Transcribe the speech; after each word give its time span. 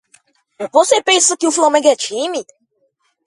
Você 0.73 0.99
pensa 1.03 1.37
que 1.37 1.45
o 1.45 1.51
flamengo 1.51 1.87
é 1.87 1.95
time? 1.95 2.43